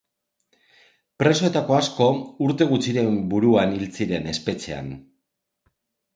Presoetako 1.23 1.75
asko, 1.79 2.07
urte 2.47 2.67
gutxiren 2.73 3.13
buruan 3.35 3.77
hil 3.77 3.87
ziren, 3.93 4.27
espetxean. 4.35 4.91